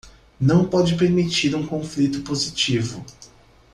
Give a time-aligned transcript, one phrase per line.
[0.39, 3.05] Não pode permitir um conflito positivo